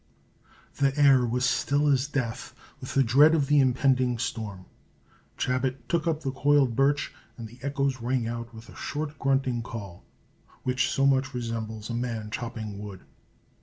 [0.77, 4.65] The air was still as death with the dread of the impending storm.
[5.37, 9.61] Chabot took up the coiled birch, and the echoes rang out with a short grunting
[9.61, 10.03] call,
[10.63, 13.01] which so much resembles a man chopping wood.